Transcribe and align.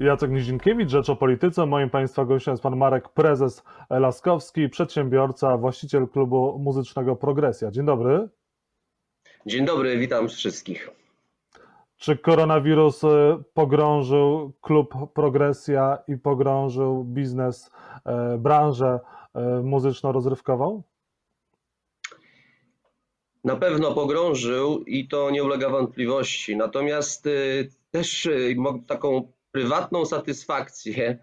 Jacek 0.00 0.30
Nizinkiewicz, 0.30 0.90
Rzecz 0.90 1.10
o 1.10 1.16
Polityce. 1.16 1.66
Moim 1.66 1.90
Państwa 1.90 2.24
gościem 2.24 2.52
jest 2.52 2.62
Pan 2.62 2.76
Marek 2.76 3.08
Prezes 3.08 3.62
Laskowski, 3.90 4.68
przedsiębiorca, 4.68 5.56
właściciel 5.56 6.08
klubu 6.08 6.58
muzycznego 6.58 7.16
Progresja. 7.16 7.70
Dzień 7.70 7.86
dobry. 7.86 8.28
Dzień 9.46 9.64
dobry, 9.64 9.98
witam 9.98 10.28
wszystkich. 10.28 10.90
Czy 11.96 12.16
koronawirus 12.16 13.04
e, 13.04 13.42
pogrążył 13.54 14.52
klub 14.60 14.94
Progresja 15.14 15.98
i 16.08 16.16
pogrążył 16.16 17.04
biznes, 17.04 17.70
e, 18.04 18.38
branżę 18.38 19.00
e, 19.34 19.40
muzyczno-rozrywkową? 19.62 20.82
Na 23.44 23.56
pewno 23.56 23.94
pogrążył 23.94 24.84
i 24.84 25.08
to 25.08 25.30
nie 25.30 25.44
ulega 25.44 25.70
wątpliwości. 25.70 26.56
Natomiast 26.56 27.28
też 27.90 28.28
taką 28.86 29.32
prywatną 29.52 30.04
satysfakcję, 30.04 31.18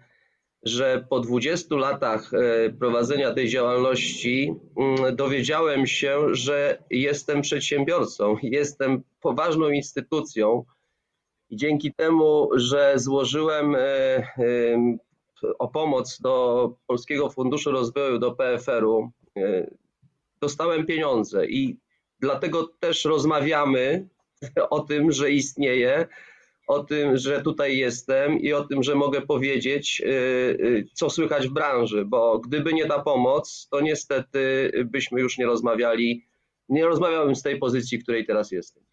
że 0.62 1.06
po 1.10 1.20
20 1.20 1.76
latach 1.76 2.30
prowadzenia 2.78 3.34
tej 3.34 3.48
działalności 3.48 4.54
mm, 4.76 5.16
dowiedziałem 5.16 5.86
się, 5.86 6.34
że 6.34 6.82
jestem 6.90 7.40
przedsiębiorcą, 7.40 8.36
jestem 8.42 9.02
poważną 9.20 9.68
instytucją 9.68 10.64
i 11.50 11.56
dzięki 11.56 11.94
temu, 11.94 12.48
że 12.54 12.92
złożyłem 12.96 13.74
e, 13.74 13.78
e, 13.78 14.24
o 15.58 15.68
pomoc 15.68 16.20
do 16.20 16.74
Polskiego 16.86 17.30
Funduszu 17.30 17.70
Rozwoju, 17.70 18.18
do 18.18 18.32
PFR-u, 18.32 19.10
e, 19.36 19.70
dostałem 20.40 20.86
pieniądze 20.86 21.46
i 21.46 21.78
dlatego 22.20 22.68
też 22.80 23.04
rozmawiamy 23.04 24.08
o 24.70 24.80
tym, 24.80 25.12
że 25.12 25.30
istnieje, 25.30 26.06
o 26.68 26.84
tym, 26.84 27.16
że 27.16 27.42
tutaj 27.42 27.76
jestem 27.76 28.40
i 28.40 28.52
o 28.52 28.64
tym, 28.64 28.82
że 28.82 28.94
mogę 28.94 29.20
powiedzieć, 29.20 30.02
co 30.92 31.10
słychać 31.10 31.48
w 31.48 31.52
branży, 31.52 32.04
bo 32.04 32.38
gdyby 32.38 32.72
nie 32.72 32.86
ta 32.86 33.02
pomoc, 33.02 33.68
to 33.70 33.80
niestety 33.80 34.70
byśmy 34.84 35.20
już 35.20 35.38
nie 35.38 35.46
rozmawiali, 35.46 36.24
nie 36.68 36.86
rozmawiałbym 36.86 37.36
z 37.36 37.42
tej 37.42 37.58
pozycji, 37.58 37.98
w 37.98 38.02
której 38.02 38.26
teraz 38.26 38.52
jestem. 38.52 38.84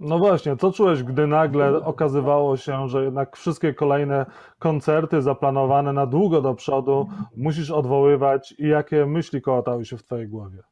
No 0.00 0.18
właśnie, 0.18 0.56
co 0.56 0.72
czułeś, 0.72 1.02
gdy 1.02 1.26
nagle 1.26 1.84
okazywało 1.84 2.56
się, 2.56 2.88
że 2.88 3.04
jednak 3.04 3.36
wszystkie 3.36 3.74
kolejne 3.74 4.26
koncerty 4.58 5.22
zaplanowane 5.22 5.92
na 5.92 6.06
długo 6.06 6.42
do 6.42 6.54
przodu 6.54 7.08
musisz 7.36 7.70
odwoływać 7.70 8.54
i 8.58 8.68
jakie 8.68 9.06
myśli 9.06 9.42
kołatały 9.42 9.84
się 9.84 9.96
w 9.96 10.02
twojej 10.02 10.28
głowie? 10.28 10.62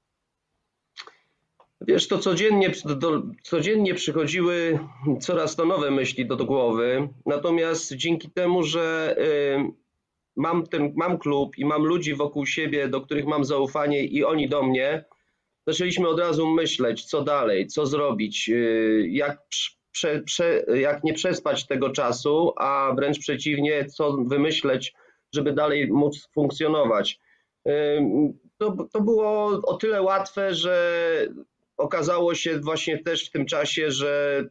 Wiesz, 1.86 2.08
to 2.08 2.18
codziennie, 2.18 2.72
do, 2.84 3.22
codziennie 3.42 3.94
przychodziły 3.94 4.78
coraz 5.20 5.56
to 5.56 5.64
nowe 5.64 5.90
myśli 5.90 6.26
do, 6.26 6.36
do 6.36 6.44
głowy, 6.44 7.08
natomiast 7.26 7.92
dzięki 7.92 8.30
temu, 8.30 8.62
że 8.62 9.16
y, 9.18 9.72
mam, 10.36 10.66
ten, 10.66 10.92
mam 10.96 11.18
klub 11.18 11.58
i 11.58 11.64
mam 11.64 11.82
ludzi 11.82 12.14
wokół 12.14 12.46
siebie, 12.46 12.88
do 12.88 13.00
których 13.00 13.26
mam 13.26 13.44
zaufanie 13.44 14.04
i 14.04 14.24
oni 14.24 14.48
do 14.48 14.62
mnie, 14.62 15.04
zaczęliśmy 15.66 16.08
od 16.08 16.20
razu 16.20 16.50
myśleć, 16.50 17.04
co 17.04 17.22
dalej, 17.22 17.66
co 17.66 17.86
zrobić, 17.86 18.48
y, 18.48 19.06
jak, 19.10 19.38
prze, 19.92 20.22
prze, 20.22 20.64
jak 20.74 21.04
nie 21.04 21.14
przespać 21.14 21.66
tego 21.66 21.90
czasu, 21.90 22.52
a 22.56 22.92
wręcz 22.96 23.18
przeciwnie, 23.18 23.84
co 23.84 24.12
wymyśleć, 24.12 24.94
żeby 25.34 25.52
dalej 25.52 25.92
móc 25.92 26.28
funkcjonować. 26.34 27.20
Y, 27.68 27.72
to, 28.58 28.76
to 28.92 29.00
było 29.00 29.46
o 29.46 29.74
tyle 29.76 30.02
łatwe, 30.02 30.54
że 30.54 31.26
okazało 31.82 32.34
się 32.34 32.58
właśnie 32.58 33.02
też 33.02 33.28
w 33.28 33.30
tym 33.30 33.46
czasie, 33.46 33.90
że 33.90 34.44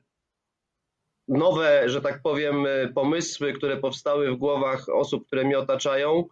nowe, 1.27 1.89
że 1.89 2.01
tak 2.01 2.21
powiem, 2.21 2.65
pomysły, 2.95 3.53
które 3.53 3.77
powstały 3.77 4.31
w 4.31 4.37
głowach 4.37 4.89
osób, 4.89 5.27
które 5.27 5.43
mnie 5.43 5.59
otaczają, 5.59 6.27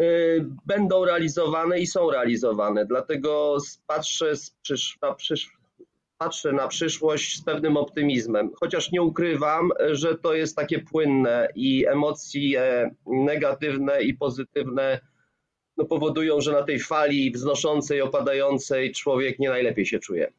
Y, 0.00 0.46
będą 0.66 1.04
realizowane 1.04 1.78
i 1.78 1.86
są 1.86 2.10
realizowane. 2.10 2.86
Dlatego 2.86 3.56
patrzę, 3.86 4.32
na, 5.02 5.14
przysz, 5.14 5.52
patrzę 6.18 6.52
na 6.52 6.68
przyszłość 6.68 7.38
z 7.38 7.44
pewnym 7.44 7.76
optymizmem. 7.76 8.50
Chociaż 8.60 8.92
nie 8.92 9.02
ukrywam, 9.02 9.70
że 9.90 10.18
to 10.18 10.34
jest 10.34 10.56
takie 10.56 10.78
płynne 10.78 11.48
i 11.54 11.86
emocje 11.86 12.90
negatywne 13.06 14.02
i 14.02 14.14
pozytywne 14.14 15.00
no, 15.76 15.84
powodują, 15.84 16.40
że 16.40 16.52
na 16.52 16.62
tej 16.62 16.80
fali 16.80 17.30
wznoszącej, 17.30 18.02
opadającej 18.02 18.92
człowiek 18.92 19.38
nie 19.38 19.48
najlepiej 19.48 19.86
się 19.86 19.98
czuje. 19.98 20.32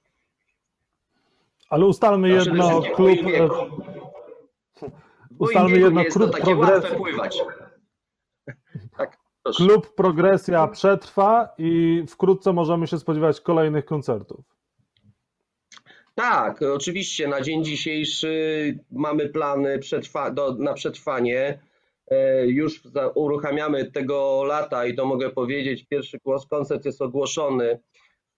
Ale 1.69 1.85
ustalmy 1.85 2.29
no, 2.29 2.35
jedno, 2.35 2.81
klub. 2.81 3.19
Ustalmy 5.39 5.79
jedno, 5.79 6.05
klub 6.05 6.39
progres... 6.39 6.85
pływać. 6.97 7.37
tak. 8.97 9.17
Klub 9.55 9.95
Progresja 9.95 10.67
przetrwa 10.67 11.53
i 11.57 12.03
wkrótce 12.09 12.53
możemy 12.53 12.87
się 12.87 12.99
spodziewać 12.99 13.41
kolejnych 13.41 13.85
koncertów. 13.85 14.45
Tak, 16.15 16.61
oczywiście 16.61 17.27
na 17.27 17.41
dzień 17.41 17.65
dzisiejszy 17.65 18.79
mamy 18.91 19.29
plany 19.29 19.79
przetrwa 19.79 20.31
do, 20.31 20.55
na 20.55 20.73
przetrwanie. 20.73 21.59
E, 22.07 22.47
już 22.47 22.81
uruchamiamy 23.15 23.91
tego 23.91 24.43
lata 24.43 24.85
i 24.85 24.95
to 24.95 25.05
mogę 25.05 25.29
powiedzieć, 25.29 25.85
pierwszy 25.89 26.19
koncert 26.49 26.85
jest 26.85 27.01
ogłoszony. 27.01 27.79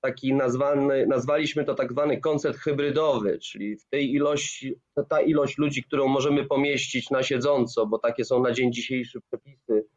Taki 0.02 0.34
nazwany, 0.34 1.08
nazwaliśmy 1.08 1.66
to 1.66 1.76
tak 1.76 1.92
zwany 1.92 2.22
koncert 2.22 2.58
hybrydowy, 2.58 3.40
czyli 3.40 3.78
w 3.78 3.86
tej 3.86 4.14
ilości, 4.14 4.76
ta 5.10 5.22
ilość 5.22 5.58
ludzi, 5.58 5.84
którą 5.84 6.08
możemy 6.08 6.46
pomieścić 6.46 7.10
na 7.10 7.24
siedząco, 7.24 7.86
bo 7.86 8.00
takie 8.00 8.26
są 8.26 8.44
na 8.44 8.52
dzień 8.52 8.74
dzisiejszy 8.74 9.22
przepisy 9.22 9.88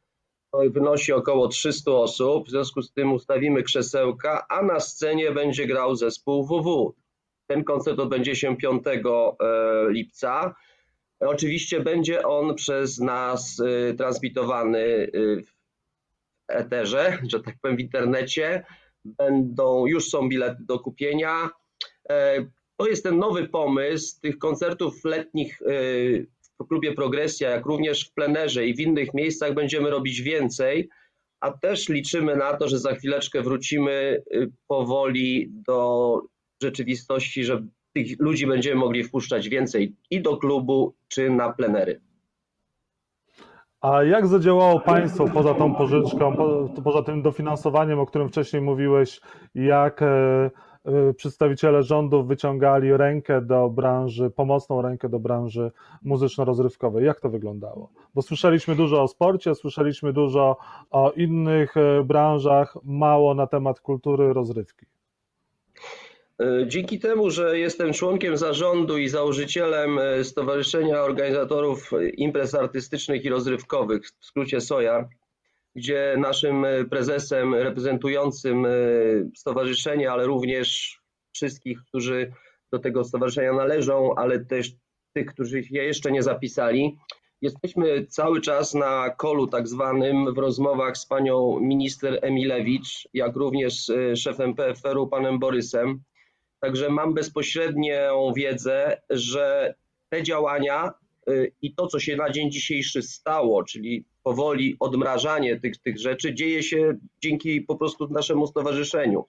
wynosi 0.53 1.13
około 1.13 1.49
300 1.49 1.91
osób, 1.91 2.47
w 2.47 2.51
związku 2.51 2.83
z 2.83 2.93
tym 2.93 3.13
ustawimy 3.13 3.63
krzesełka, 3.63 4.47
a 4.49 4.63
na 4.63 4.81
scenie 4.81 5.33
będzie 5.33 5.67
grał 5.67 5.97
zespół 5.97 6.47
WW. 6.47 6.95
Ten 7.47 7.65
koncert 7.65 7.99
odbędzie 7.99 8.37
się 8.37 8.57
5 8.57 8.83
e, 8.87 9.03
lipca. 9.89 10.55
Oczywiście 11.21 11.81
będzie 11.81 12.23
on 12.23 12.55
przez 12.55 12.99
nas 12.99 13.61
e, 13.61 13.95
transmitowany 13.95 14.79
e, 14.79 15.09
w 15.43 15.53
eterze, 16.49 17.19
że 17.29 17.41
tak 17.41 17.55
powiem 17.63 17.77
w 17.77 17.81
internecie. 17.81 18.65
Będą, 19.05 19.87
już 19.87 20.09
są 20.09 20.29
bilety 20.29 20.65
do 20.65 20.79
kupienia. 20.79 21.51
To 22.77 22.87
jest 22.87 23.03
ten 23.05 23.19
nowy 23.19 23.49
pomysł 23.49 24.21
tych 24.21 24.39
koncertów 24.39 25.05
letnich 25.05 25.59
w 26.61 26.67
klubie 26.69 26.95
Progresja, 26.95 27.51
jak 27.51 27.67
również 27.67 28.05
w 28.05 28.13
plenerze 28.13 28.67
i 28.67 28.75
w 28.75 28.81
innych 28.81 29.15
miejscach 29.15 29.55
będziemy 29.55 29.91
robić 29.91 30.23
więcej, 30.23 30.89
a 31.41 31.51
też 31.51 31.89
liczymy 31.89 32.37
na 32.37 32.57
to, 32.57 32.69
że 32.69 32.79
za 32.79 32.95
chwileczkę 32.95 33.43
wrócimy 33.43 34.23
y, 34.35 34.51
powoli 34.67 35.49
do 35.53 36.21
rzeczywistości, 36.63 37.45
że 37.45 37.67
tych 37.93 38.21
ludzi 38.21 38.47
będziemy 38.47 38.81
mogli 38.81 39.05
wpuszczać 39.05 39.49
więcej 39.49 39.97
i 40.11 40.23
do 40.23 40.37
klubu, 40.37 40.95
czy 41.09 41.31
na 41.31 41.53
plenery. 41.53 42.01
A 43.81 44.03
jak 44.03 44.27
zadziałało 44.27 44.81
państwo 44.81 45.29
poza 45.29 45.55
tą 45.55 45.75
pożyczką, 45.75 46.37
poza 46.85 47.03
tym 47.03 47.23
dofinansowaniem, 47.23 47.99
o 47.99 48.07
którym 48.07 48.29
wcześniej 48.29 48.63
mówiłeś, 48.63 49.21
jak 49.55 50.03
e, 50.03 50.51
Y, 50.89 51.15
przedstawiciele 51.15 51.83
rządów 51.83 52.27
wyciągali 52.27 52.97
rękę 52.97 53.41
do 53.41 53.69
branży, 53.69 54.31
pomocną 54.31 54.83
rękę 54.83 55.09
do 55.09 55.19
branży 55.19 55.73
muzyczno-rozrywkowej. 56.03 57.05
Jak 57.05 57.21
to 57.21 57.31
wyglądało? 57.31 57.93
Bo 58.15 58.23
słyszeliśmy 58.23 58.75
dużo 58.75 59.03
o 59.03 59.09
sporcie, 59.09 59.55
słyszeliśmy 59.55 60.13
dużo 60.13 60.57
o 60.91 61.13
innych 61.13 61.77
y, 61.77 62.05
branżach, 62.05 62.77
mało 62.85 63.35
na 63.35 63.47
temat 63.47 63.81
kultury 63.81 64.33
rozrywki. 64.33 64.87
Y, 66.41 66.67
dzięki 66.67 66.99
temu, 66.99 67.31
że 67.31 67.59
jestem 67.59 67.93
członkiem 67.93 68.37
zarządu 68.37 68.99
i 68.99 69.09
założycielem 69.09 69.99
Stowarzyszenia 70.23 71.03
Organizatorów 71.03 71.91
Imprez 72.17 72.55
Artystycznych 72.55 73.25
i 73.25 73.29
Rozrywkowych, 73.29 74.07
w 74.21 74.25
skrócie 74.25 74.61
SOJA, 74.61 75.09
gdzie 75.77 76.17
naszym 76.19 76.65
e, 76.65 76.85
prezesem 76.85 77.55
reprezentującym 77.55 78.67
e, 78.67 78.71
stowarzyszenie, 79.37 80.11
ale 80.13 80.27
również 80.27 80.99
wszystkich, 81.33 81.79
którzy 81.89 82.33
do 82.73 82.79
tego 82.79 83.05
stowarzyszenia 83.05 83.53
należą, 83.53 84.15
ale 84.17 84.45
też 84.45 84.73
tych, 85.13 85.27
którzy 85.27 85.65
się 85.65 85.83
jeszcze 85.83 86.13
nie 86.13 86.23
zapisali. 86.23 86.99
Jesteśmy 87.43 88.07
cały 88.07 88.41
czas 88.41 88.75
na 88.75 89.11
kolu 89.11 89.47
tak 89.47 89.69
zwanym 89.69 90.35
w 90.35 90.39
rozmowach 90.39 90.97
z 90.97 91.07
panią 91.07 91.61
minister 91.61 92.19
Emilewicz, 92.23 93.09
jak 93.15 93.37
również 93.37 93.91
e, 93.91 94.17
szefem 94.17 94.55
PFR-u 94.55 95.07
panem 95.07 95.39
Borysem. 95.39 96.03
Także 96.61 96.89
mam 96.89 97.15
bezpośrednią 97.15 98.33
wiedzę, 98.37 99.03
że 99.11 99.75
te 100.09 100.23
działania 100.23 100.93
i 101.63 101.75
to, 101.75 101.87
co 101.87 102.01
się 102.01 102.17
na 102.17 102.31
dzień 102.31 102.51
dzisiejszy 102.51 103.03
stało, 103.03 103.65
czyli 103.65 104.05
powoli 104.23 104.77
odmrażanie 104.81 105.61
tych, 105.61 105.79
tych 105.79 105.99
rzeczy 105.99 106.35
dzieje 106.35 106.63
się 106.63 106.99
dzięki 107.23 107.61
po 107.61 107.77
prostu 107.77 108.09
naszemu 108.09 108.47
stowarzyszeniu. 108.47 109.25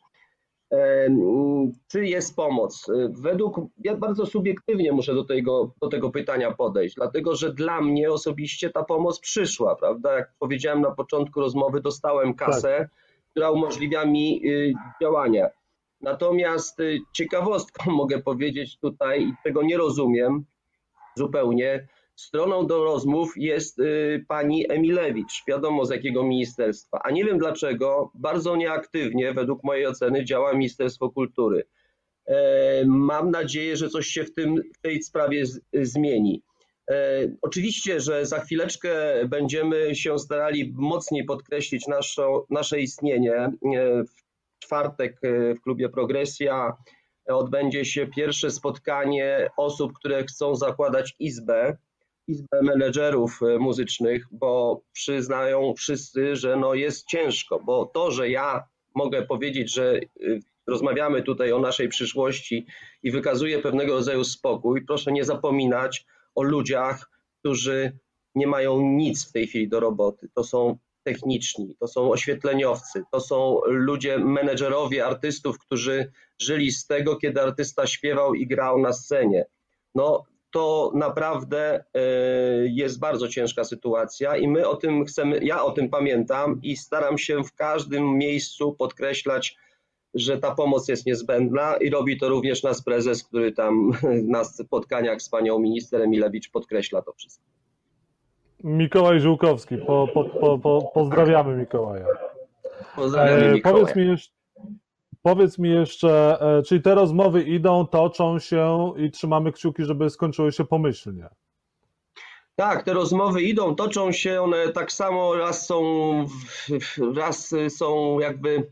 Czy 1.88 2.06
jest 2.06 2.36
pomoc? 2.36 2.88
Według, 3.10 3.62
ja 3.84 3.98
bardzo 3.98 4.26
subiektywnie 4.26 4.92
muszę 4.92 5.14
do 5.14 5.24
tego, 5.24 5.74
do 5.82 5.88
tego 5.88 6.10
pytania 6.10 6.52
podejść, 6.52 6.96
dlatego 6.96 7.36
że 7.36 7.54
dla 7.54 7.82
mnie 7.82 8.12
osobiście 8.12 8.70
ta 8.70 8.84
pomoc 8.84 9.20
przyszła, 9.20 9.76
prawda? 9.76 10.16
Jak 10.16 10.34
powiedziałem 10.40 10.82
na 10.82 10.92
początku 10.92 11.40
rozmowy, 11.40 11.82
dostałem 11.82 12.34
kasę, 12.34 12.78
tak. 12.80 12.90
która 13.32 13.52
umożliwia 13.52 14.06
mi 14.06 14.42
y, 14.48 14.74
działania. 15.02 15.50
Natomiast 16.02 16.80
y, 16.80 17.00
ciekawostką 17.14 17.92
mogę 18.02 18.20
powiedzieć 18.20 18.80
tutaj, 18.80 19.24
i 19.24 19.34
tego 19.44 19.64
nie 19.64 19.78
rozumiem 19.78 20.46
zupełnie, 21.16 21.88
stroną 22.16 22.68
do 22.68 22.84
rozmów 22.84 23.34
jest 23.36 23.80
y, 23.80 24.26
pani 24.28 24.72
Emilewicz, 24.72 25.44
wiadomo 25.48 25.86
z 25.86 25.90
jakiego 25.90 26.24
ministerstwa. 26.24 27.00
A 27.04 27.12
nie 27.12 27.26
wiem 27.26 27.38
dlaczego, 27.38 28.12
bardzo 28.16 28.56
nieaktywnie 28.56 29.34
według 29.34 29.64
mojej 29.64 29.88
oceny 29.88 30.26
działa 30.26 30.54
Ministerstwo 30.54 31.10
Kultury. 31.10 31.64
E, 32.26 32.86
mam 32.86 33.32
nadzieję, 33.32 33.78
że 33.78 33.90
coś 33.90 34.08
się 34.08 34.24
w, 34.24 34.34
tym, 34.34 34.62
w 34.74 34.82
tej 34.82 35.04
sprawie 35.04 35.44
zmieni. 35.74 36.44
E, 36.92 37.28
oczywiście, 37.42 38.00
że 38.00 38.26
za 38.26 38.40
chwileczkę 38.40 38.92
będziemy 39.28 39.96
się 39.96 40.20
starali 40.20 40.74
mocniej 40.76 41.26
podkreślić 41.26 41.88
nasze, 41.88 42.24
nasze 42.50 42.80
istnienie. 42.80 43.52
E, 44.62 44.68
czwartek 44.68 45.22
w 45.58 45.62
klubie 45.62 45.90
Progresja 45.90 46.78
odbędzie 47.26 47.86
się 47.86 48.08
pierwsze 48.08 48.52
spotkanie 48.52 49.50
osób, 49.58 49.94
które 49.94 50.24
chcą 50.24 50.56
zakładać 50.56 51.16
izbę 51.20 51.78
Izbę 52.28 52.62
Menedżerów 52.62 53.40
e, 53.42 53.58
Muzycznych, 53.58 54.26
bo 54.32 54.82
przyznają 54.92 55.74
wszyscy, 55.78 56.36
że 56.36 56.56
no 56.56 56.74
jest 56.74 57.08
ciężko, 57.08 57.60
bo 57.60 57.86
to, 57.86 58.12
że 58.12 58.30
ja 58.30 58.64
mogę 58.96 59.26
powiedzieć, 59.26 59.74
że 59.74 59.96
e, 59.96 60.00
rozmawiamy 60.68 61.24
tutaj 61.24 61.52
o 61.52 61.60
naszej 61.60 61.90
przyszłości 61.90 62.66
i 63.04 63.12
wykazuję 63.12 63.60
pewnego 63.60 63.94
rodzaju 63.94 64.24
spokój, 64.24 64.86
proszę 64.86 65.12
nie 65.12 65.24
zapominać 65.24 66.06
o 66.36 66.44
ludziach, 66.44 67.10
którzy 67.40 67.98
nie 68.36 68.48
mają 68.48 68.82
nic 68.82 69.30
w 69.30 69.32
tej 69.32 69.48
chwili 69.48 69.70
do 69.70 69.80
roboty. 69.80 70.30
To 70.36 70.44
są 70.44 70.78
techniczni, 71.04 71.76
to 71.80 71.88
są 71.88 72.12
oświetleniowcy, 72.12 73.04
to 73.12 73.20
są 73.20 73.60
ludzie, 73.66 74.18
menedżerowie 74.18 75.06
artystów, 75.06 75.60
którzy 75.60 76.12
żyli 76.42 76.72
z 76.72 76.88
tego, 76.88 77.16
kiedy 77.16 77.42
artysta 77.42 77.88
śpiewał 77.88 78.34
i 78.34 78.48
grał 78.48 78.80
na 78.80 78.94
scenie. 78.94 79.46
No, 79.96 80.24
to 80.52 80.92
naprawdę 80.96 81.84
e, 81.94 82.02
jest 82.68 83.00
bardzo 83.00 83.28
ciężka 83.28 83.64
sytuacja 83.64 84.38
i 84.38 84.48
my 84.48 84.68
o 84.68 84.76
tym 84.76 85.06
chcemy, 85.06 85.40
ja 85.44 85.64
o 85.64 85.72
tym 85.72 85.90
pamiętam 85.90 86.60
i 86.64 86.78
staram 86.78 87.18
się 87.18 87.44
w 87.44 87.54
każdym 87.54 88.18
miejscu 88.18 88.74
podkreślać, 88.74 89.58
że 90.14 90.38
ta 90.38 90.56
pomoc 90.56 90.88
jest 90.88 91.06
niezbędna 91.06 91.78
i 91.78 91.90
robi 91.90 92.20
to 92.20 92.30
również 92.30 92.64
nasz 92.64 92.82
prezes, 92.82 93.24
który 93.24 93.52
tam 93.52 93.92
na 94.36 94.44
spotkaniach 94.44 95.22
z 95.22 95.30
panią 95.30 95.60
minister 95.60 96.02
Emilewicz 96.02 96.50
podkreśla 96.50 97.02
to 97.02 97.14
wszystko. 97.14 97.51
Mikołaj 98.64 99.20
Żółkowski, 99.20 99.78
po, 99.78 100.08
po, 100.14 100.60
po, 100.60 100.92
pozdrawiamy 100.94 101.56
Mikołaja. 101.56 102.06
Pozdrawiamy 102.96 103.46
e, 103.46 103.54
Mikołaja. 103.54 103.86
Powiedz 103.86 103.96
mi 103.96 104.08
jeszcze, 104.08 104.32
Powiedz 105.22 105.60
mi 105.60 105.70
jeszcze, 105.70 106.38
czyli 106.68 106.82
te 106.82 106.96
rozmowy 106.96 107.44
idą, 107.44 107.88
toczą 107.88 108.40
się 108.40 108.94
i 108.98 109.12
trzymamy 109.12 109.52
kciuki, 109.52 109.84
żeby 109.84 110.10
skończyły 110.10 110.52
się 110.52 110.66
pomyślnie. 110.66 111.30
Tak, 112.56 112.84
te 112.84 112.94
rozmowy 112.94 113.42
idą, 113.42 113.76
toczą 113.76 114.12
się, 114.12 114.42
one 114.42 114.70
tak 114.70 114.92
samo 114.92 115.36
raz 115.36 115.66
są, 115.66 115.82
raz 117.16 117.56
są 117.70 118.20
jakby 118.20 118.72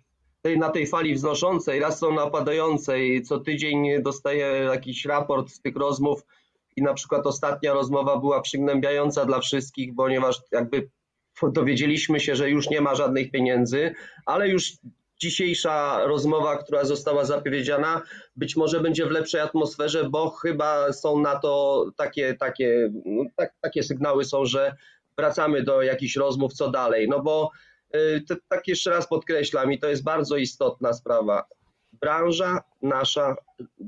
na 0.58 0.70
tej 0.70 0.88
fali 0.88 1.16
wznoszącej, 1.16 1.80
raz 1.80 2.00
są 2.00 2.14
napadającej. 2.14 3.24
Co 3.24 3.40
tydzień 3.40 4.04
dostaję 4.04 4.46
jakiś 4.46 5.06
raport 5.06 5.50
z 5.50 5.62
tych 5.62 5.76
rozmów 5.76 6.26
i 6.80 6.82
na 6.82 6.94
przykład 6.94 7.28
ostatnia 7.28 7.74
rozmowa 7.74 8.18
była 8.18 8.42
przygnębiająca 8.42 9.26
dla 9.26 9.40
wszystkich, 9.40 9.96
ponieważ 9.96 10.42
jakby 10.52 10.90
dowiedzieliśmy 11.44 12.20
się, 12.20 12.36
że 12.36 12.50
już 12.50 12.70
nie 12.70 12.82
ma 12.82 12.96
żadnych 12.96 13.32
pieniędzy, 13.32 13.94
ale 14.26 14.50
już 14.50 14.72
dzisiejsza 15.20 16.06
rozmowa, 16.06 16.58
która 16.58 16.86
została 16.86 17.26
zapowiedziana, 17.26 18.02
być 18.36 18.56
może 18.56 18.80
będzie 18.80 19.06
w 19.06 19.12
lepszej 19.12 19.42
atmosferze, 19.42 20.10
bo 20.10 20.30
chyba 20.30 20.94
są 20.94 21.20
na 21.20 21.40
to 21.40 21.86
takie, 21.98 22.34
takie, 22.34 22.92
no, 23.06 23.24
tak, 23.36 23.54
takie 23.62 23.84
sygnały 23.84 24.26
są, 24.26 24.46
że 24.46 24.76
wracamy 25.18 25.64
do 25.64 25.82
jakichś 25.82 26.16
rozmów, 26.16 26.54
co 26.54 26.72
dalej. 26.72 27.08
No 27.10 27.20
bo 27.20 27.52
y, 27.96 28.24
to, 28.28 28.36
tak 28.50 28.68
jeszcze 28.68 28.90
raz 28.90 29.08
podkreślam 29.08 29.72
i 29.72 29.80
to 29.80 29.90
jest 29.90 30.04
bardzo 30.04 30.38
istotna 30.38 30.94
sprawa. 30.94 31.44
Branża 32.02 32.64
nasza, 32.82 33.36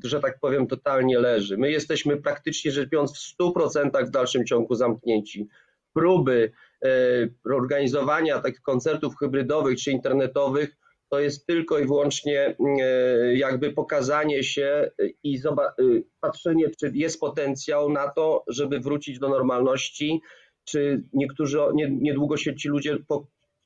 że 0.04 0.20
tak 0.20 0.40
powiem, 0.40 0.68
totalnie 0.68 1.20
leży. 1.20 1.58
My 1.58 1.72
jesteśmy 1.72 2.18
praktycznie 2.18 2.72
rzecz 2.72 2.90
biorąc 2.90 3.12
w 3.18 3.38
100% 3.40 4.08
w 4.08 4.12
dalszym 4.12 4.46
ciągu 4.46 4.76
zamknięci. 4.76 5.48
Próby 5.94 6.52
y, 6.86 7.34
organizowania 7.56 8.40
takich 8.40 8.62
koncertów 8.62 9.18
hybrydowych 9.18 9.80
czy 9.80 9.92
internetowych 9.92 10.82
to 11.12 11.20
jest 11.20 11.46
tylko 11.46 11.80
i 11.80 11.86
wyłącznie 11.86 12.56
e, 12.82 13.36
jakby 13.36 13.74
pokazanie 13.74 14.44
się 14.44 14.92
i 15.24 15.38
e, 15.38 15.74
patrzenie, 16.20 16.70
czy 16.80 16.92
jest 16.94 17.20
potencjał 17.20 17.90
na 17.90 18.08
to, 18.08 18.44
żeby 18.48 18.80
wrócić 18.80 19.20
do 19.20 19.30
normalności, 19.30 20.22
czy 20.64 21.04
niektórzy, 21.14 21.60
niedługo 21.90 22.38
się 22.38 22.56
ci 22.56 22.70
ludzie, 22.70 22.98
czy 22.98 23.04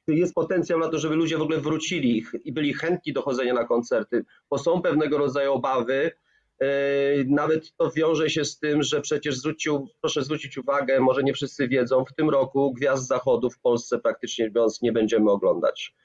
jest 0.07 0.33
potencjał 0.33 0.79
na 0.79 0.89
to, 0.89 0.99
żeby 0.99 1.15
ludzie 1.15 1.37
w 1.37 1.41
ogóle 1.41 1.57
wrócili 1.57 2.25
i 2.43 2.53
byli 2.53 2.73
chętni 2.73 3.13
do 3.13 3.21
chodzenia 3.21 3.53
na 3.53 3.65
koncerty, 3.65 4.25
bo 4.49 4.57
są 4.57 4.81
pewnego 4.81 5.17
rodzaju 5.17 5.53
obawy, 5.53 6.11
e, 6.59 6.67
nawet 7.27 7.75
to 7.77 7.91
wiąże 7.91 8.29
się 8.29 8.45
z 8.45 8.59
tym, 8.59 8.83
że 8.83 9.01
przecież 9.01 9.37
zwrócił, 9.37 9.87
proszę 10.01 10.23
zwrócić 10.23 10.57
uwagę, 10.57 10.99
może 10.99 11.23
nie 11.23 11.33
wszyscy 11.33 11.67
wiedzą, 11.67 12.05
w 12.05 12.13
tym 12.13 12.29
roku 12.29 12.73
Gwiazd 12.73 13.07
Zachodu 13.07 13.49
w 13.49 13.59
Polsce 13.59 13.99
praktycznie 13.99 14.47
mówiąc 14.47 14.81
nie 14.81 14.91
będziemy 14.91 15.31
oglądać 15.31 15.95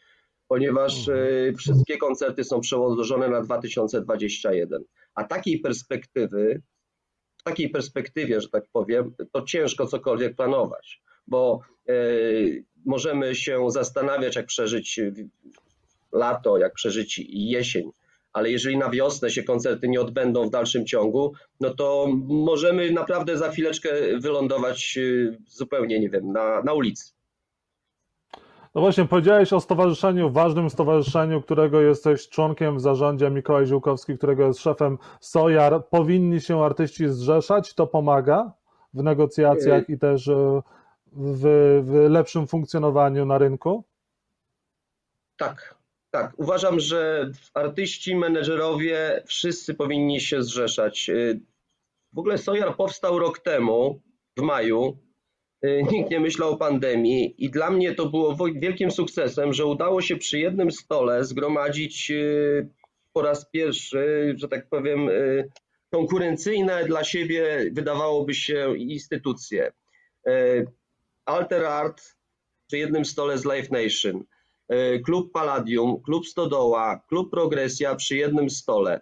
ponieważ 0.50 1.08
e, 1.08 1.52
wszystkie 1.58 1.99
koncerty 1.99 2.44
są 2.44 2.61
przełożone 2.61 3.29
na 3.29 3.43
2021. 3.43 4.85
A 5.14 5.25
takiej 5.25 5.61
perspektywy, 5.61 6.62
w 7.38 7.43
takiej 7.43 7.70
perspektywie, 7.70 8.41
że 8.41 8.49
tak 8.49 8.64
powiem, 8.73 9.14
to 9.32 9.43
ciężko 9.43 9.87
cokolwiek 9.87 10.37
planować, 10.37 11.02
bo 11.26 11.61
e, 11.88 11.94
możemy 12.87 13.35
się 13.35 13.71
zastanawiać, 13.71 14.37
jak 14.37 14.47
przeżyć 14.47 15.00
lato, 16.12 16.59
jak 16.59 16.75
przeżyć 16.75 17.21
jesień, 17.29 17.91
ale 18.32 18.50
jeżeli 18.50 18.77
na 18.77 18.91
wiosnę 18.91 19.31
się 19.31 19.43
koncerty 19.43 19.88
nie 19.88 20.00
odbędą 20.00 20.47
w 20.47 20.50
dalszym 20.50 20.87
ciągu, 20.87 21.32
no 21.61 21.75
to 21.75 22.06
możemy 22.29 22.91
naprawdę 22.91 23.38
za 23.38 23.50
chwileczkę 23.50 23.91
wylądować 24.19 24.99
e, 24.99 25.37
zupełnie, 25.47 26.00
nie 26.00 26.11
wiem, 26.11 26.32
na, 26.32 26.62
na 26.62 26.73
ulicy. 26.73 27.12
No 28.75 28.81
właśnie, 28.81 29.05
powiedziałeś 29.05 29.52
o 29.52 29.61
stowarzyszeniu, 29.61 30.31
ważnym 30.31 30.71
stowarzyszeniu, 30.71 31.43
którego 31.43 31.81
jesteś 31.81 32.28
członkiem 32.28 32.76
w 32.76 32.81
zarządzie, 32.81 33.31
Mikołaj 33.31 33.66
Ziółkowski, 33.66 34.19
którego 34.19 34.47
jest 34.47 34.61
szefem 34.61 34.99
Sojar. 35.21 35.88
Powinni 35.90 36.40
się 36.40 36.64
artyści 36.64 37.09
zrzeszać, 37.09 37.75
to 37.75 37.87
pomaga 37.87 38.52
w 38.95 39.02
negocjacjach 39.02 39.88
i 39.88 39.99
też 39.99 40.28
e, 40.28 40.62
w, 41.12 41.43
w 41.85 42.11
lepszym 42.11 42.47
funkcjonowaniu 42.47 43.26
na 43.26 43.38
rynku? 43.38 43.85
Tak, 45.37 45.75
tak. 46.11 46.33
Uważam, 46.37 46.81
że 46.81 47.31
artyści, 47.55 48.17
menedżerowie, 48.17 49.23
wszyscy 49.26 49.75
powinni 49.75 50.21
się 50.21 50.43
zrzeszać. 50.43 51.11
E, 51.11 51.14
w 52.12 52.19
ogóle 52.19 52.38
Sojar 52.38 52.76
powstał 52.76 53.19
rok 53.19 53.38
temu, 53.38 54.00
w 54.37 54.43
maju, 54.43 54.99
Y, 55.64 55.83
nikt 55.93 56.11
nie 56.11 56.21
myślał 56.21 56.50
o 56.50 56.57
pandemii 56.57 57.35
i 57.38 57.50
dla 57.50 57.71
mnie 57.71 57.95
to 57.95 58.07
było 58.07 58.37
wielkim 58.55 58.90
sukcesem, 58.90 59.52
że 59.52 59.67
udało 59.67 60.00
się 60.00 60.17
przy 60.17 60.38
jednym 60.38 60.71
stole 60.71 61.25
zgromadzić 61.25 62.11
y, 62.11 62.69
po 63.12 63.23
raz 63.23 63.50
pierwszy, 63.50 64.35
że 64.37 64.49
tak 64.49 64.69
powiem, 64.69 65.09
y, 65.09 65.49
konkurencyjne 65.90 66.85
dla 66.85 67.05
siebie, 67.05 67.71
wydawałoby 67.73 68.35
się, 68.35 68.79
instytucje. 68.79 69.73
Alter 71.31 71.65
Art 71.65 72.17
przy 72.67 72.79
jednym 72.79 73.05
stole 73.05 73.39
z 73.39 73.45
Live 73.45 73.71
Nation, 73.71 74.25
Klub 75.05 75.33
Palladium, 75.33 76.03
Klub 76.03 76.27
Stodoła, 76.27 77.01
Klub 77.09 77.31
Progresja 77.31 77.95
przy 77.95 78.17
jednym 78.17 78.51
stole. 78.51 79.01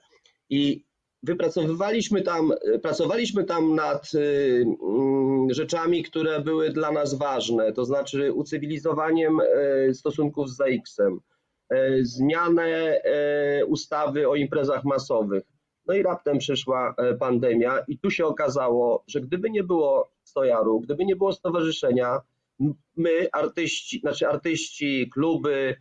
I 0.51 0.85
wypracowywaliśmy 1.23 2.23
tam, 2.23 2.53
pracowaliśmy 2.83 3.45
tam 3.45 3.75
nad 3.75 4.15
y, 4.15 4.65
mm, 4.83 5.55
rzeczami, 5.55 6.03
które 6.03 6.41
były 6.41 6.71
dla 6.71 6.93
nas 6.93 7.15
ważne, 7.15 7.73
to 7.73 7.85
znaczy 7.85 8.33
ucywilizowaniem 8.33 9.41
stosunków 9.93 10.51
z 10.51 10.57
ZAX-em, 10.57 11.21
zmianę 12.03 13.01
ustawy 13.67 14.29
o 14.29 14.35
imprezach 14.35 14.85
masowych. 14.85 15.45
No 15.89 15.95
i 15.95 16.03
raptem 16.03 16.39
przyszła 16.39 16.95
pandemia 17.21 17.79
i 17.89 17.99
tu 17.99 18.11
się 18.11 18.27
okazało, 18.27 19.05
że 19.07 19.21
gdyby 19.21 19.51
nie 19.51 19.65
było 19.65 20.11
stojaru, 20.25 20.81
gdyby 20.81 21.05
nie 21.05 21.17
było 21.17 21.33
stowarzyszenia, 21.33 22.21
my, 22.97 23.29
artyści, 23.33 24.01
znaczy 24.01 24.29
artyści, 24.29 25.11
kluby, 25.13 25.77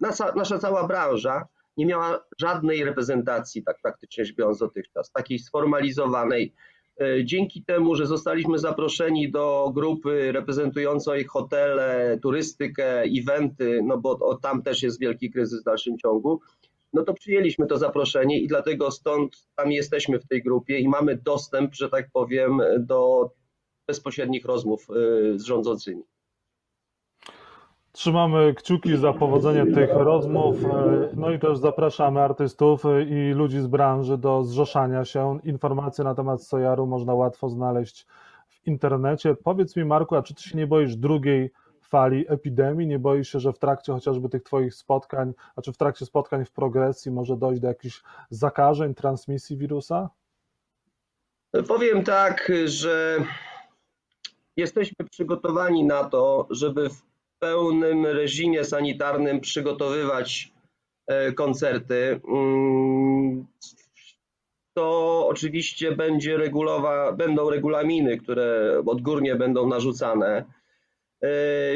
nasza, 0.00 0.32
nasza 0.34 0.58
cała 0.58 0.86
branża 0.86 1.48
nie 1.76 1.86
miała 1.86 2.24
żadnej 2.38 2.84
reprezentacji, 2.84 3.62
tak 3.62 3.78
praktycznie 3.82 4.24
rzecz 4.24 4.36
biorąc 4.36 4.58
dotychczas, 4.58 5.10
takiej 5.12 5.38
sformalizowanej. 5.38 6.54
E, 7.00 7.24
dzięki 7.24 7.62
temu, 7.64 7.94
że 7.94 8.06
zostaliśmy 8.06 8.58
zaproszeni 8.58 9.30
do 9.30 9.70
grupy 9.74 10.32
reprezentującej 10.32 11.24
hotele, 11.24 12.18
turystykę, 12.22 13.02
eventy, 13.02 13.80
no 13.84 13.98
bo 13.98 14.38
tam 14.42 14.62
też 14.62 14.82
jest 14.82 15.00
wielki 15.00 15.30
kryzys 15.30 15.60
w 15.60 15.64
dalszym 15.64 15.98
ciągu, 15.98 16.40
no 16.96 17.04
to 17.04 17.14
przyjęliśmy 17.14 17.66
to 17.66 17.78
zaproszenie 17.78 18.40
i 18.40 18.46
dlatego 18.46 18.90
stąd 18.90 19.48
tam 19.56 19.72
jesteśmy 19.72 20.18
w 20.18 20.26
tej 20.26 20.42
grupie 20.42 20.78
i 20.78 20.88
mamy 20.88 21.16
dostęp, 21.16 21.74
że 21.74 21.88
tak 21.88 22.08
powiem, 22.12 22.60
do 22.78 23.30
bezpośrednich 23.86 24.44
rozmów 24.44 24.86
y, 24.90 25.38
z 25.38 25.44
rządzącymi. 25.44 26.02
Trzymamy 27.92 28.54
kciuki 28.54 28.96
za 28.96 29.12
powodzenie 29.12 29.74
tych 29.74 29.90
rozmów, 29.92 30.64
y, 30.64 30.68
no 31.16 31.30
i 31.30 31.38
też 31.38 31.58
zapraszamy 31.58 32.20
artystów 32.20 32.82
i 33.10 33.34
ludzi 33.34 33.60
z 33.60 33.66
branży 33.66 34.18
do 34.18 34.44
zrzeszania 34.44 35.04
się. 35.04 35.38
Informacje 35.44 36.04
na 36.04 36.14
temat 36.14 36.42
Sojaru 36.42 36.86
można 36.86 37.14
łatwo 37.14 37.48
znaleźć 37.48 38.06
w 38.48 38.66
internecie. 38.66 39.34
Powiedz 39.44 39.76
mi, 39.76 39.84
Marku, 39.84 40.16
a 40.16 40.22
czy 40.22 40.34
ty 40.34 40.42
się 40.42 40.58
nie 40.58 40.66
boisz 40.66 40.96
drugiej 40.96 41.50
fali 41.88 42.24
epidemii? 42.28 42.86
Nie 42.86 42.98
boisz 42.98 43.32
się, 43.32 43.40
że 43.40 43.52
w 43.52 43.58
trakcie 43.58 43.92
chociażby 43.92 44.28
tych 44.28 44.42
Twoich 44.42 44.74
spotkań, 44.74 45.32
a 45.56 45.62
czy 45.62 45.72
w 45.72 45.76
trakcie 45.76 46.06
spotkań 46.06 46.44
w 46.44 46.50
progresji 46.50 47.12
może 47.12 47.36
dojść 47.36 47.60
do 47.60 47.68
jakichś 47.68 48.02
zakażeń, 48.30 48.94
transmisji 48.94 49.56
wirusa? 49.56 50.10
Powiem 51.68 52.04
tak, 52.04 52.52
że 52.64 53.18
jesteśmy 54.56 55.06
przygotowani 55.10 55.84
na 55.84 56.04
to, 56.04 56.46
żeby 56.50 56.88
w 56.88 57.02
pełnym 57.38 58.06
reżimie 58.06 58.64
sanitarnym 58.64 59.40
przygotowywać 59.40 60.52
e, 61.06 61.32
koncerty. 61.32 62.20
Mm, 62.28 63.46
to 64.74 65.26
oczywiście 65.28 65.92
będzie 65.92 66.36
regulowa, 66.36 67.12
będą 67.12 67.50
regulaminy, 67.50 68.18
które 68.18 68.82
odgórnie 68.86 69.36
będą 69.36 69.68
narzucane. 69.68 70.44
E, 71.22 71.28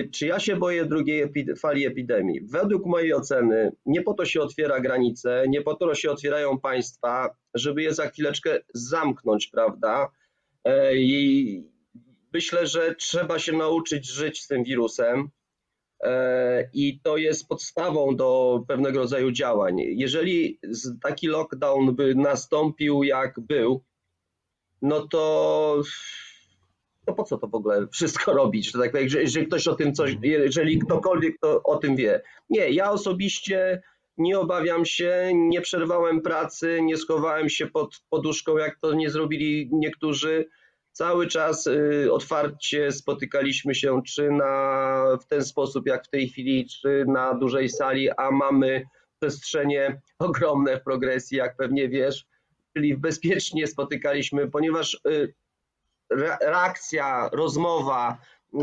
czy 0.08 0.26
ja 0.26 0.40
się 0.40 0.56
boję 0.56 0.84
drugiej 0.84 1.32
fali 1.56 1.86
epidemii? 1.86 2.40
Według 2.40 2.86
mojej 2.86 3.14
oceny 3.14 3.72
nie 3.86 4.02
po 4.02 4.14
to 4.14 4.24
się 4.24 4.40
otwiera 4.40 4.80
granice, 4.80 5.44
nie 5.48 5.62
po 5.62 5.74
to 5.74 5.94
się 5.94 6.10
otwierają 6.10 6.58
państwa, 6.58 7.36
żeby 7.54 7.82
je 7.82 7.94
za 7.94 8.08
chwileczkę 8.08 8.58
zamknąć, 8.74 9.46
prawda? 9.46 10.08
E, 10.64 10.96
I 10.96 11.64
myślę, 12.32 12.66
że 12.66 12.94
trzeba 12.94 13.38
się 13.38 13.52
nauczyć 13.52 14.06
żyć 14.06 14.40
z 14.40 14.46
tym 14.46 14.64
wirusem. 14.64 15.30
E, 16.02 16.70
I 16.72 17.00
to 17.00 17.16
jest 17.16 17.48
podstawą 17.48 18.16
do 18.16 18.62
pewnego 18.68 18.98
rodzaju 18.98 19.32
działań. 19.32 19.80
Jeżeli 19.80 20.58
taki 21.02 21.26
lockdown 21.26 21.94
by 21.94 22.14
nastąpił 22.14 23.02
jak 23.02 23.40
był, 23.40 23.84
no 24.82 25.08
to 25.08 25.82
to 27.10 27.14
po 27.14 27.24
co 27.24 27.38
to 27.38 27.48
w 27.48 27.54
ogóle 27.54 27.86
wszystko 27.92 28.32
robić, 28.32 28.72
że 28.72 28.78
tak 28.78 28.92
powiem, 28.92 29.08
jeżeli 29.14 29.46
ktoś 29.46 29.68
o 29.68 29.74
tym 29.74 29.94
coś, 29.94 30.16
jeżeli 30.22 30.78
ktokolwiek 30.78 31.38
to 31.40 31.62
o 31.62 31.76
tym 31.76 31.96
wie. 31.96 32.22
Nie, 32.50 32.70
ja 32.70 32.90
osobiście 32.90 33.82
nie 34.18 34.38
obawiam 34.38 34.84
się, 34.84 35.30
nie 35.34 35.60
przerwałem 35.60 36.20
pracy, 36.20 36.78
nie 36.82 36.96
schowałem 36.96 37.48
się 37.48 37.66
pod 37.66 38.02
poduszką, 38.10 38.56
jak 38.56 38.78
to 38.78 38.94
nie 38.94 39.10
zrobili 39.10 39.68
niektórzy. 39.72 40.48
Cały 40.92 41.26
czas 41.26 41.66
y, 41.66 42.08
otwarcie 42.12 42.92
spotykaliśmy 42.92 43.74
się, 43.74 44.02
czy 44.06 44.30
na, 44.30 45.04
w 45.22 45.26
ten 45.26 45.44
sposób, 45.44 45.86
jak 45.86 46.06
w 46.06 46.10
tej 46.10 46.28
chwili, 46.28 46.66
czy 46.66 47.04
na 47.08 47.34
dużej 47.34 47.68
sali, 47.68 48.10
a 48.10 48.30
mamy 48.30 48.84
przestrzenie 49.20 50.00
ogromne 50.18 50.76
w 50.76 50.84
progresji, 50.84 51.38
jak 51.38 51.56
pewnie 51.56 51.88
wiesz, 51.88 52.26
czyli 52.76 52.96
bezpiecznie 52.96 53.66
spotykaliśmy, 53.66 54.50
ponieważ 54.50 55.00
y, 55.08 55.34
reakcja, 56.40 57.28
rozmowa 57.32 58.16
e, 58.54 58.58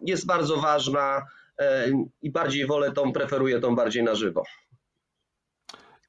jest 0.00 0.26
bardzo 0.26 0.56
ważna 0.56 1.26
e, 1.58 1.86
i 2.22 2.30
bardziej 2.30 2.66
wolę 2.66 2.92
tą, 2.92 3.12
preferuję 3.12 3.60
tą 3.60 3.76
bardziej 3.76 4.02
na 4.02 4.14
żywo. 4.14 4.42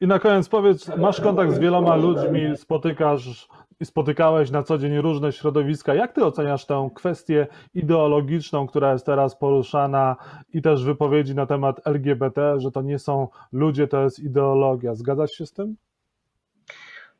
I 0.01 0.07
na 0.07 0.19
koniec 0.19 0.49
powiedz, 0.49 0.97
masz 0.97 1.21
kontakt 1.21 1.53
z 1.53 1.59
wieloma 1.59 1.95
ludźmi, 1.95 2.57
spotykasz 2.57 3.47
i 3.79 3.85
spotykałeś 3.85 4.51
na 4.51 4.63
co 4.63 4.77
dzień 4.77 4.97
różne 4.97 5.31
środowiska. 5.31 5.93
Jak 5.93 6.13
ty 6.13 6.25
oceniasz 6.25 6.65
tę 6.65 6.89
kwestię 6.95 7.47
ideologiczną, 7.73 8.67
która 8.67 8.93
jest 8.93 9.05
teraz 9.05 9.35
poruszana 9.35 10.15
i 10.53 10.61
też 10.61 10.83
wypowiedzi 10.83 11.35
na 11.35 11.45
temat 11.45 11.87
LGBT, 11.87 12.59
że 12.59 12.71
to 12.71 12.81
nie 12.81 12.99
są 12.99 13.27
ludzie, 13.51 13.87
to 13.87 14.03
jest 14.03 14.19
ideologia. 14.19 14.95
Zgadzasz 14.95 15.31
się 15.31 15.45
z 15.45 15.53
tym? 15.53 15.75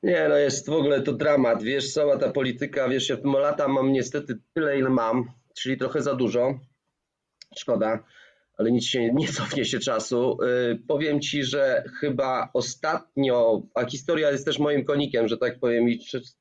Nie, 0.04 0.30
no 0.30 0.38
jest 0.38 0.70
w 0.70 0.74
ogóle 0.74 1.02
to 1.02 1.14
dramat, 1.14 1.64
wiesz, 1.64 1.94
cała 1.94 2.18
ta 2.18 2.32
polityka, 2.32 2.90
wiesz, 2.90 3.10
ja 3.10 3.18
lata 3.24 3.68
mam 3.68 3.92
niestety 3.92 4.38
tyle, 4.54 4.80
ile 4.80 4.90
mam, 4.90 5.32
czyli 5.56 5.78
trochę 5.78 6.02
za 6.02 6.16
dużo, 6.16 6.60
szkoda, 7.58 8.04
ale 8.58 8.72
nic 8.72 8.86
się, 8.86 9.14
nie 9.14 9.28
cofnie 9.28 9.66
się 9.66 9.80
czasu. 9.80 10.38
Yy, 10.42 10.80
powiem 10.88 11.22
Ci, 11.22 11.44
że 11.44 11.84
chyba 12.00 12.50
ostatnio, 12.54 13.62
a 13.76 13.86
historia 13.86 14.32
jest 14.32 14.46
też 14.46 14.60
moim 14.60 14.86
konikiem, 14.86 15.28
że 15.28 15.38
tak 15.38 15.60
powiem 15.60 15.90
i 15.90 16.00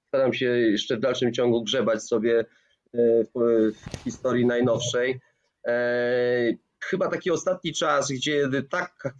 staram 0.08 0.32
się 0.32 0.46
jeszcze 0.46 0.96
w 0.96 1.00
dalszym 1.00 1.32
ciągu 1.32 1.64
grzebać 1.64 2.02
sobie 2.02 2.44
yy, 2.92 3.26
w, 3.34 3.72
w 3.72 4.04
historii 4.04 4.46
najnowszej. 4.46 5.20
Yy, 5.66 6.58
chyba 6.84 7.08
taki 7.08 7.30
ostatni 7.30 7.72
czas, 7.72 8.12
gdzie 8.12 8.48
taka 8.70 9.14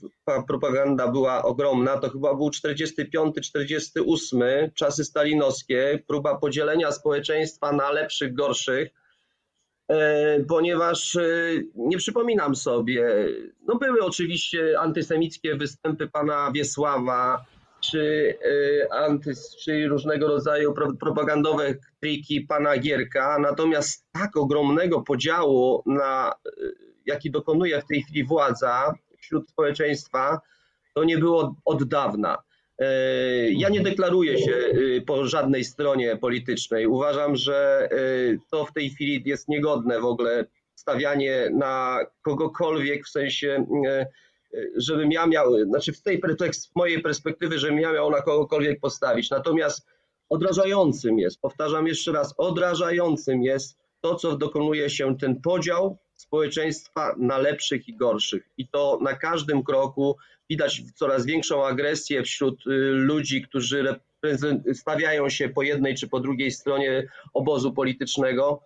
propaganda 0.46 1.08
była 1.08 1.42
ogromna, 1.42 1.98
to 1.98 2.10
chyba 2.10 2.34
był 2.34 2.48
45-48, 2.48 4.70
czasy 4.74 5.04
stalinowskie, 5.04 6.02
próba 6.06 6.38
podzielenia 6.38 6.92
społeczeństwa 6.92 7.72
na 7.72 7.90
lepszych, 7.90 8.34
gorszych, 8.34 8.88
e, 9.88 10.40
ponieważ 10.40 11.16
e, 11.16 11.22
nie 11.74 11.96
przypominam 11.96 12.56
sobie, 12.56 13.28
no 13.66 13.78
były 13.78 14.04
oczywiście 14.04 14.80
antysemickie 14.80 15.56
występy 15.56 16.08
pana 16.08 16.52
Wiesława, 16.54 17.44
czy, 17.80 18.34
e, 18.44 18.94
anty, 18.94 19.32
czy 19.64 19.88
różnego 19.88 20.28
rodzaju 20.28 20.74
propagandowe 21.00 21.74
triki 22.00 22.40
pana 22.40 22.78
Gierka, 22.78 23.38
natomiast 23.38 24.06
tak 24.12 24.36
ogromnego 24.36 25.00
podziału 25.00 25.82
na 25.86 26.32
jaki 27.10 27.30
dokonuje 27.30 27.80
w 27.80 27.86
tej 27.86 28.02
chwili 28.02 28.24
władza 28.24 28.94
wśród 29.18 29.50
społeczeństwa, 29.50 30.40
to 30.94 31.04
nie 31.04 31.18
było 31.18 31.56
od 31.64 31.84
dawna. 31.84 32.38
E, 32.80 33.50
ja 33.50 33.68
nie 33.68 33.80
deklaruję 33.80 34.38
się 34.38 34.52
e, 34.52 35.00
po 35.00 35.26
żadnej 35.26 35.64
stronie 35.64 36.16
politycznej. 36.16 36.86
Uważam, 36.86 37.36
że 37.36 37.88
e, 37.92 37.96
to 38.50 38.64
w 38.64 38.72
tej 38.72 38.90
chwili 38.90 39.22
jest 39.26 39.48
niegodne 39.48 40.00
w 40.00 40.04
ogóle 40.04 40.44
stawianie 40.74 41.50
na 41.52 41.98
kogokolwiek 42.22 43.06
w 43.06 43.10
sensie, 43.10 43.64
żebym 44.76 45.12
ja 45.12 45.26
miał, 45.26 45.64
znaczy 45.64 45.92
w 45.92 46.02
tej 46.02 46.20
z 46.52 46.76
mojej 46.76 47.02
perspektywy, 47.02 47.58
żebym 47.58 47.78
ja 47.78 47.92
miał 47.92 48.10
na 48.10 48.22
kogokolwiek 48.22 48.80
postawić. 48.80 49.30
Natomiast 49.30 49.86
odrażającym 50.28 51.18
jest, 51.18 51.40
powtarzam 51.40 51.86
jeszcze 51.86 52.12
raz, 52.12 52.34
odrażającym 52.36 53.42
jest 53.42 53.78
to, 54.00 54.14
co 54.14 54.36
dokonuje 54.36 54.90
się 54.90 55.18
ten 55.18 55.40
podział 55.40 55.98
społeczeństwa 56.20 57.14
na 57.18 57.38
lepszych 57.38 57.88
i 57.88 57.96
gorszych. 57.96 58.48
I 58.58 58.68
to 58.68 58.98
na 59.02 59.14
każdym 59.14 59.62
kroku 59.62 60.16
widać 60.50 60.82
coraz 60.94 61.26
większą 61.26 61.66
agresję 61.66 62.22
wśród 62.22 62.66
y, 62.66 62.70
ludzi, 62.94 63.42
którzy 63.42 64.00
stawiają 64.72 65.28
się 65.28 65.48
po 65.48 65.62
jednej 65.62 65.94
czy 65.94 66.08
po 66.08 66.20
drugiej 66.20 66.50
stronie 66.50 67.08
obozu 67.34 67.72
politycznego. 67.72 68.62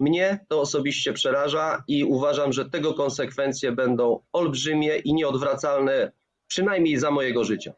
Mnie 0.00 0.38
to 0.48 0.60
osobiście 0.60 1.12
przeraża 1.12 1.84
i 1.88 2.04
uważam, 2.04 2.52
że 2.52 2.70
tego 2.70 2.94
konsekwencje 2.94 3.72
będą 3.72 4.20
olbrzymie 4.32 4.96
i 4.96 5.14
nieodwracalne, 5.14 6.12
przynajmniej 6.46 6.96
za 6.98 7.10
mojego 7.10 7.44
życia. 7.44 7.72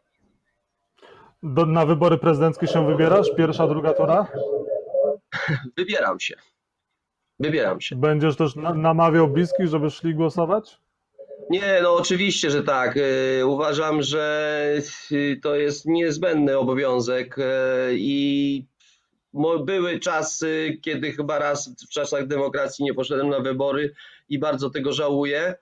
Do, 1.42 1.66
na 1.66 1.86
wybory 1.86 2.18
prezydenckie 2.18 2.66
się 2.66 2.86
wybierasz? 2.86 3.26
Pierwsza, 3.36 3.66
druga 3.66 3.92
tura? 3.94 4.26
Wybieram 5.76 6.20
się. 6.20 6.36
Wybieram 7.40 7.80
się. 7.80 7.96
Będziesz 7.96 8.36
też 8.36 8.56
namawiał 8.74 9.28
bliskich, 9.28 9.66
żeby 9.66 9.90
szli 9.90 10.14
głosować? 10.14 10.78
Nie, 11.50 11.80
no 11.82 11.94
oczywiście, 11.94 12.50
że 12.50 12.62
tak. 12.62 12.96
Y, 12.96 13.46
uważam, 13.46 14.02
że 14.02 14.74
y, 15.12 15.40
to 15.42 15.56
jest 15.56 15.86
niezbędny 15.86 16.58
obowiązek 16.58 17.38
y, 17.38 17.42
i 17.92 18.64
były 19.64 19.98
czasy, 20.00 20.78
kiedy 20.82 21.12
chyba 21.12 21.38
raz 21.38 21.74
w 21.88 21.88
czasach 21.88 22.26
demokracji 22.26 22.84
nie 22.84 22.94
poszedłem 22.94 23.28
na 23.28 23.40
wybory 23.40 23.94
i 24.28 24.38
bardzo 24.38 24.70
tego 24.70 24.92
żałuję. 24.92 25.54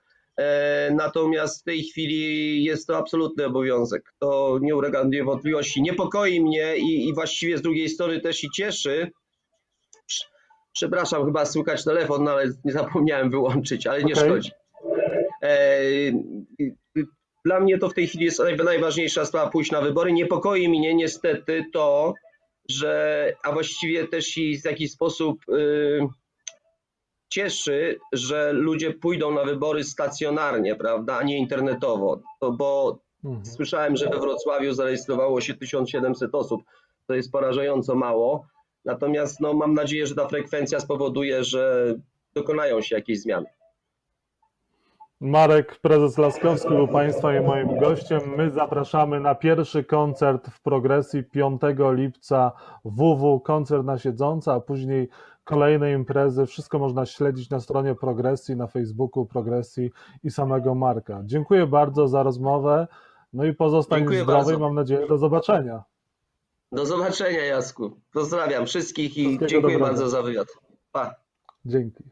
Natomiast 0.91 1.61
w 1.61 1.63
tej 1.63 1.83
chwili 1.83 2.63
jest 2.63 2.87
to 2.87 2.97
absolutny 2.97 3.45
obowiązek. 3.45 4.13
To 4.19 4.59
nie 4.61 4.75
ulega 4.75 5.03
wątpliwości. 5.25 5.81
Niepokoi 5.81 6.41
mnie 6.41 6.77
i, 6.77 7.07
i 7.07 7.13
właściwie 7.13 7.57
z 7.57 7.61
drugiej 7.61 7.89
strony 7.89 8.19
też 8.19 8.43
i 8.43 8.49
cieszy, 8.55 9.11
Przepraszam, 10.77 11.25
chyba 11.25 11.45
słychać 11.45 11.83
telefon, 11.83 12.23
no 12.23 12.31
ale 12.31 12.45
nie 12.65 12.71
zapomniałem 12.71 13.29
wyłączyć, 13.29 13.87
ale 13.87 14.03
nie 14.03 14.13
okay. 14.13 14.25
szkodzi. 14.25 14.51
E, 15.43 15.79
Dla 17.45 17.59
mnie 17.59 17.77
to 17.77 17.89
w 17.89 17.93
tej 17.93 18.07
chwili 18.07 18.25
jest 18.25 18.39
naj- 18.39 18.63
najważniejsza 18.63 19.25
sprawa 19.25 19.49
pójść 19.49 19.71
na 19.71 19.81
wybory. 19.81 20.11
Niepokoi 20.13 20.69
mnie 20.69 20.95
niestety 20.95 21.65
to, 21.73 22.13
że, 22.69 23.33
a 23.43 23.51
właściwie 23.51 24.07
też 24.07 24.37
i 24.37 24.61
w 24.61 24.65
jakiś 24.65 24.91
sposób 24.91 25.39
y, 25.49 25.99
cieszy, 27.29 27.99
że 28.13 28.53
ludzie 28.53 28.93
pójdą 28.93 29.31
na 29.31 29.43
wybory 29.43 29.83
stacjonarnie, 29.83 30.75
prawda, 30.75 31.17
a 31.17 31.23
nie 31.23 31.37
internetowo. 31.37 32.21
To, 32.39 32.51
bo 32.51 32.99
Mhm. 33.25 33.45
Słyszałem, 33.45 33.95
że 33.95 34.09
we 34.09 34.19
Wrocławiu 34.19 34.73
zarejestrowało 34.73 35.41
się 35.41 35.53
1700 35.53 36.35
osób. 36.35 36.61
To 37.07 37.13
jest 37.13 37.31
porażająco 37.31 37.95
mało. 37.95 38.47
Natomiast 38.87 39.39
no, 39.39 39.53
mam 39.53 39.73
nadzieję, 39.73 40.07
że 40.07 40.15
ta 40.15 40.27
frekwencja 40.27 40.79
spowoduje, 40.79 41.43
że 41.43 41.93
dokonają 42.33 42.81
się 42.81 42.95
jakieś 42.95 43.21
zmiany. 43.21 43.45
Marek, 45.21 45.79
prezes 45.81 46.17
Laskowski 46.17 46.69
był 46.69 46.87
Państwa 46.87 47.35
i 47.35 47.41
moim 47.41 47.79
gościem. 47.79 48.21
My 48.37 48.51
zapraszamy 48.51 49.19
na 49.19 49.35
pierwszy 49.35 49.83
koncert 49.83 50.47
w 50.49 50.61
progresji 50.61 51.23
5 51.23 51.61
lipca 51.91 52.51
WW, 52.85 53.39
koncert 53.39 53.85
na 53.85 53.97
siedząca, 53.97 54.53
a 54.53 54.59
później 54.59 55.09
kolejne 55.43 55.91
imprezy. 55.91 56.45
Wszystko 56.45 56.79
można 56.79 57.05
śledzić 57.05 57.49
na 57.49 57.59
stronie 57.59 57.95
progresji, 57.95 58.55
na 58.55 58.67
Facebooku 58.67 59.25
progresji 59.25 59.91
i 60.23 60.31
samego 60.31 60.75
Marka. 60.75 61.21
Dziękuję 61.25 61.67
bardzo 61.67 62.07
za 62.07 62.23
rozmowę. 62.23 62.87
No 63.33 63.45
i 63.45 63.53
pozostań 63.53 63.99
Dziękuję 63.99 64.23
zdrowy 64.23 64.37
bardzo. 64.37 64.53
i 64.53 64.57
mam 64.57 64.75
nadzieję 64.75 65.07
do 65.07 65.17
zobaczenia. 65.17 65.83
Do 66.71 66.85
zobaczenia, 66.85 67.45
Jasku. 67.45 67.99
Pozdrawiam 68.13 68.65
wszystkich 68.65 69.17
i 69.17 69.23
Wszystkiego 69.25 69.47
dziękuję 69.47 69.61
dobrego. 69.61 69.85
bardzo 69.85 70.09
za 70.09 70.21
wywiad. 70.21 70.47
Pa. 70.91 71.15
Dzięki. 71.65 72.03